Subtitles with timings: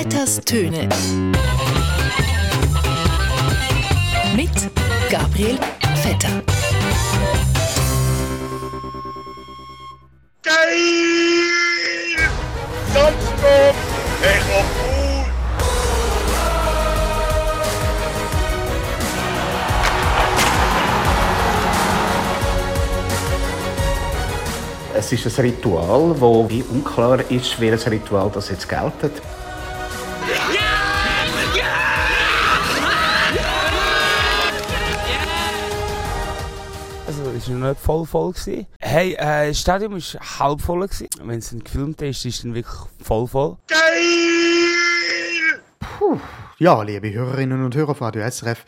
[0.00, 0.88] Vetters Töne.
[4.36, 4.48] Mit
[5.10, 5.58] Gabriel
[5.96, 6.40] Vetter.
[10.44, 10.54] Geil!
[12.94, 13.74] Sonst noch!
[14.22, 14.64] Hey, gut!
[24.94, 29.20] Es ist ein Ritual, wo wie unklar ist, welches Ritual das jetzt geltet.
[37.38, 38.32] Es war noch nicht voll voll.
[38.32, 38.66] Gewesen.
[38.80, 40.00] Hey, äh, das Stadion war
[40.40, 40.80] halb voll.
[40.88, 41.08] Gewesen.
[41.22, 43.56] Wenn es dann gefilmt ist, ist es dann wirklich voll voll.
[43.68, 43.78] Geil!
[46.58, 48.64] Ja, liebe Hörerinnen und Hörer von Radio SRF,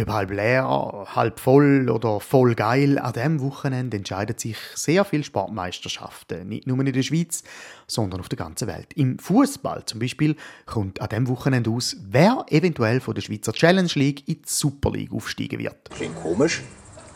[0.00, 5.22] ob halb leer, halb voll oder voll geil, an diesem Wochenende entscheiden sich sehr viele
[5.22, 6.48] Sportmeisterschaften.
[6.48, 7.44] Nicht nur in der Schweiz,
[7.86, 8.92] sondern auf der ganzen Welt.
[8.94, 10.34] Im Fußball zum Beispiel
[10.66, 14.90] kommt an diesem Wochenende aus, wer eventuell von der Schweizer Challenge League in die Super
[14.90, 15.88] League aufsteigen wird.
[15.90, 16.62] Klingt komisch,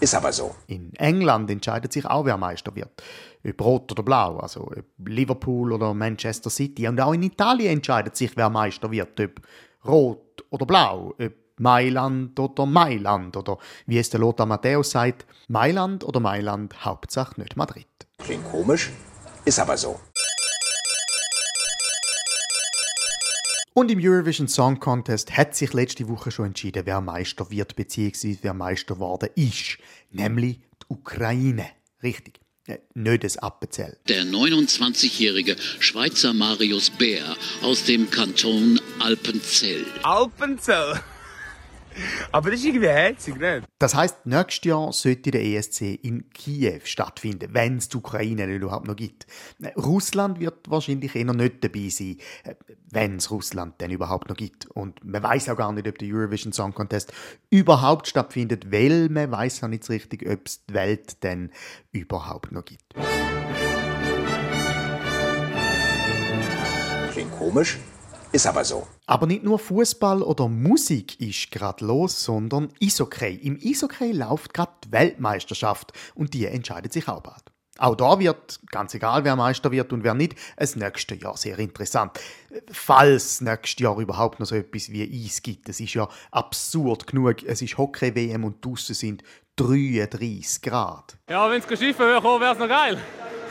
[0.02, 0.54] ist aber so.
[0.66, 2.90] In England entscheidet sich auch, wer Meister wird.
[3.46, 6.88] Ob rot oder blau, also ob Liverpool oder Manchester City.
[6.88, 9.18] Und auch in Italien entscheidet sich, wer Meister wird.
[9.20, 9.40] Ob
[9.86, 13.36] rot oder blau, ob Mailand oder Mailand.
[13.36, 17.86] Oder wie es der Lothar Matthäus sagt, Mailand oder Mailand, Hauptsache nicht Madrid.
[18.18, 18.90] Klingt komisch,
[19.44, 20.00] ist aber so.
[23.74, 28.36] Und im Eurovision Song Contest hat sich letzte Woche schon entschieden, wer Meister wird bzw.
[28.42, 29.78] wer Meister geworden ist.
[30.10, 31.66] Nämlich die Ukraine.
[32.02, 32.40] Richtig.
[32.66, 33.96] Äh, Nicht das Appenzell.
[34.08, 39.86] Der 29-jährige Schweizer Marius Bär aus dem Kanton Alpenzell.
[40.02, 41.00] Alpenzell!
[42.30, 43.66] Aber das ist irgendwie herzig, nicht?
[43.78, 48.86] Das heißt, nächstes Jahr sollte der ESC in Kiew stattfinden, wenn es die Ukraine überhaupt
[48.86, 49.26] noch gibt.
[49.76, 52.16] Russland wird wahrscheinlich eher nicht dabei sein,
[52.90, 54.66] wenn es Russland denn überhaupt noch gibt.
[54.66, 57.12] Und man weiß auch gar nicht, ob der Eurovision Song Contest
[57.50, 61.50] überhaupt stattfindet, weil man weiß auch nicht so richtig, ob es die Welt denn
[61.90, 62.94] überhaupt noch gibt.
[67.12, 67.78] Klingt komisch,
[68.32, 68.86] ist aber so.
[69.06, 73.34] Aber nicht nur Fußball oder Musik ist gerade los, sondern Eishockey.
[73.42, 77.42] Im Eishockey läuft gerade die Weltmeisterschaft und die entscheidet sich auch bald.
[77.78, 81.58] Auch da wird, ganz egal wer Meister wird und wer nicht, das nächste Jahr sehr
[81.58, 82.12] interessant.
[82.70, 85.68] Falls nächstes Jahr überhaupt noch so etwas wie Eis gibt.
[85.68, 87.42] Es ist ja absurd genug.
[87.42, 89.22] Es ist Hockey-WM und draussen sind
[89.56, 91.16] 33 Grad.
[91.28, 92.98] Ja, wenn es Schiffe wäre, wäre es noch geil.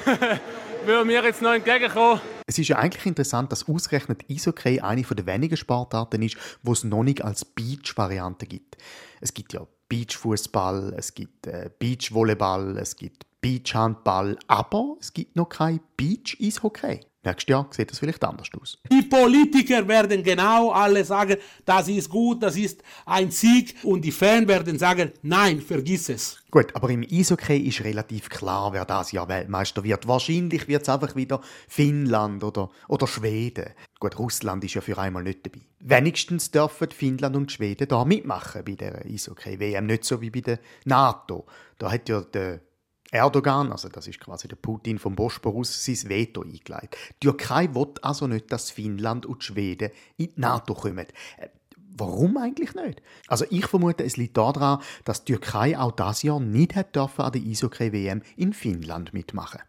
[0.86, 2.22] Würde mir jetzt noch entgegenkommen.
[2.52, 6.84] Es ist ja eigentlich interessant, dass ausgerechnet Eishockey eine der wenigen Sportarten ist, wo es
[6.84, 8.76] noch nicht als Beach-Variante gibt.
[9.22, 15.50] Es gibt ja Beachfußball, es gibt äh, Beachvolleyball, es gibt Beachhandball, aber es gibt noch
[15.50, 17.02] kein Beach-Eishockey.
[17.24, 18.80] Nächstes Jahr sieht das vielleicht anders aus.
[18.92, 24.12] Die Politiker werden genau alle sagen, das ist gut, das ist ein Sieg und die
[24.12, 26.40] Fans werden sagen, nein, vergiss es.
[26.50, 30.08] Gut, aber im Eishockey ist relativ klar, wer das Jahr Weltmeister wird.
[30.08, 33.70] Wahrscheinlich wird es einfach wieder Finnland oder, oder Schweden.
[34.00, 35.62] Gut, Russland ist ja für einmal nicht dabei.
[35.80, 39.86] Wenigstens dürfen Finnland und Schweden da mitmachen bei der Eishockey-WM.
[39.86, 41.46] Nicht so wie bei der NATO.
[41.78, 42.62] Da hat ja der
[43.12, 46.96] Erdogan, also das ist quasi der Putin vom Bosporus, sein Veto eingeleitet.
[47.22, 51.08] Die Türkei will also nicht, dass Finnland und Schweden in die NATO kommen.
[51.38, 51.50] Äh,
[51.94, 53.02] Warum eigentlich nicht?
[53.28, 57.22] Also ich vermute, es liegt daran, dass die Türkei auch das Jahr nicht hat dürfen
[57.22, 59.60] an der Eishockey-WM in Finnland mitmachen.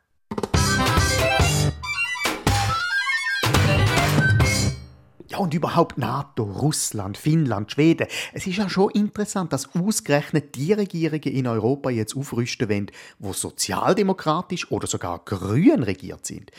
[5.32, 8.06] Ja, und überhaupt NATO, Russland, Finnland, Schweden.
[8.34, 13.32] Es ist ja schon interessant, dass ausgerechnet die Regierungen in Europa jetzt aufrüsten wollen, wo
[13.32, 16.50] sozialdemokratisch oder sogar grün regiert sind.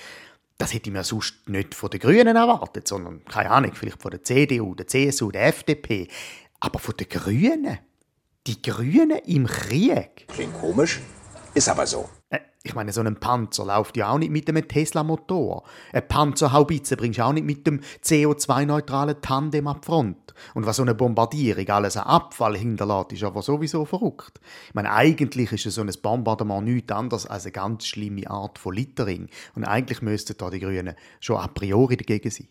[0.57, 4.09] Das hätte ich mir sonst nicht von den Grünen erwartet, sondern, keine Ahnung, vielleicht von
[4.09, 6.07] der CDU, der CSU, der FDP.
[6.59, 7.78] Aber von den Grünen?
[8.47, 10.25] Die Grünen im Krieg?
[10.29, 11.00] Klingt komisch,
[11.53, 12.09] ist aber so.
[12.30, 15.63] Äh, Ich meine, so ein Panzer läuft ja auch nicht mit einem Tesla-Motor.
[15.92, 20.33] Ein Panzerhaubitze bringst du auch nicht mit dem CO2-neutralen Tandem ab die Front.
[20.54, 24.39] Und was so eine Bombardierung alles an Abfall hinterlässt, ist aber sowieso verrückt.
[24.69, 28.74] Ich meine, eigentlich ist so ein Bombardement nichts anderes als eine ganz schlimme Art von
[28.74, 29.27] Littering.
[29.56, 32.48] Und eigentlich müssten da die Grünen schon a priori dagegen sein.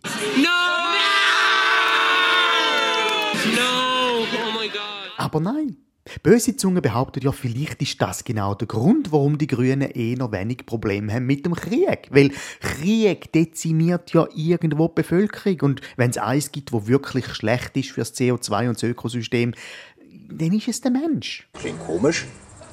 [5.16, 5.78] Aber nein.
[6.22, 10.32] Böse Zungen behaupten ja, vielleicht ist das genau der Grund, warum die Grünen eh noch
[10.32, 12.08] wenig Probleme haben mit dem Krieg.
[12.10, 15.60] Weil Krieg dezimiert ja irgendwo die Bevölkerung.
[15.60, 19.54] Und wenn es eins gibt, wo wirklich schlecht ist fürs CO2 und das Ökosystem,
[20.28, 21.48] dann ist es der Mensch.
[21.52, 22.26] Klingt komisch,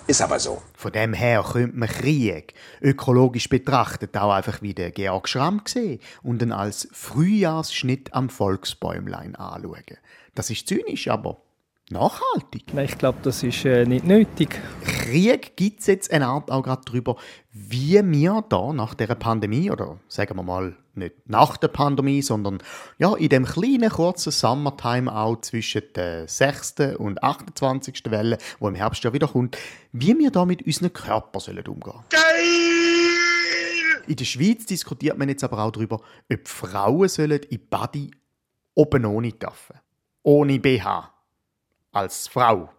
[0.08, 0.60] Ist aber so.
[0.74, 6.00] Von dem her könnte man Krieg ökologisch betrachtet auch einfach wie der Georg Schramm sehen
[6.24, 9.84] und ihn als Frühjahrsschnitt am Volksbäumlein anschauen.
[10.34, 11.38] Das ist zynisch, aber
[11.92, 12.74] nachhaltig.
[12.74, 14.60] Nein, ich glaube, das ist äh, nicht nötig.
[14.84, 17.16] Krieg gibt es jetzt eine Art auch gerade darüber,
[17.52, 22.60] wie wir da nach der Pandemie, oder sagen wir mal nicht nach der Pandemie, sondern
[22.98, 26.76] ja, in dem kleinen, kurzen Summertime auch zwischen der 6.
[26.98, 28.04] und 28.
[28.10, 29.58] Welle, wo im Herbst ja wieder kommt,
[29.92, 32.22] wie wir da mit unseren Körpern sollen umgehen Geil!
[34.08, 36.02] In der Schweiz diskutiert man jetzt aber auch darüber,
[36.32, 38.12] ob Frauen sollen in Body
[38.74, 39.80] oben ohne dürfen.
[40.24, 41.19] Ohne BH.
[41.92, 42.70] Als Frau.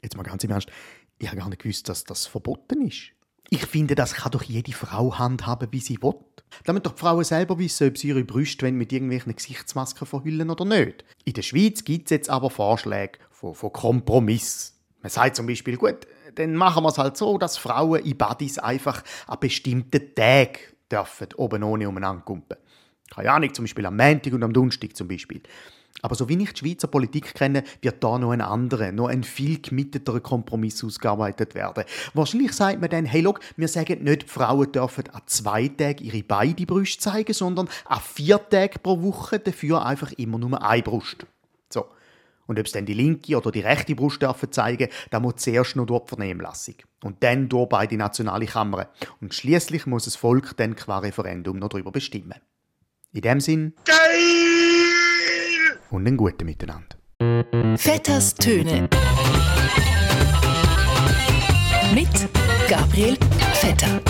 [0.00, 0.70] Jetzt mal ganz im Ernst,
[1.18, 3.10] ich habe gar nicht gewusst, dass das verboten ist.
[3.50, 6.14] Ich finde, das kann doch jede Frau handhaben, wie sie will.
[6.64, 10.64] Damit doch die Frauen selber wissen, ob sie ihre Brüste mit irgendwelchen Gesichtsmasken verhüllen oder
[10.64, 11.04] nicht.
[11.24, 14.80] In der Schweiz gibt es jetzt aber Vorschläge von, von Kompromiss.
[15.02, 18.58] Man sagt zum Beispiel, gut, dann machen wir es halt so, dass Frauen in Badis
[18.58, 20.58] einfach an bestimmten Tagen
[20.90, 22.56] dürfen oben ohne umeinander kumpen.
[23.10, 25.42] Keine Ahnung, zum Beispiel am Montag und am Donnerstag zum Beispiel.
[26.00, 29.22] Aber so wie ich die Schweizer Politik kenne, wird da noch ein anderer, noch ein
[29.22, 31.84] viel gemitteterer Kompromiss ausgearbeitet werden.
[32.14, 36.04] Wahrscheinlich sagt man dann, hey, look, wir sagen nicht, die Frauen dürfen an zwei Tagen
[36.04, 40.82] ihre beide Brüste zeigen, sondern an vier Tagen pro Woche dafür einfach immer nur eine
[40.82, 41.26] Brust.
[41.68, 41.86] So.
[42.46, 45.76] Und ob es dann die linke oder die rechte Brust dürfen zeigen, da muss zuerst
[45.76, 46.74] noch durch die Vernehmlassung.
[47.04, 48.86] Und dann durch beide nationale Kammern.
[49.20, 52.34] Und schließlich muss das Volk dann qua Referendum noch darüber bestimmen.
[53.12, 54.51] In dem Sinn Geil!
[55.92, 56.96] Und einen guten Miteinander.
[57.76, 58.88] Vetters Töne.
[61.94, 62.08] Mit
[62.68, 63.16] Gabriel
[63.52, 64.00] Vetter.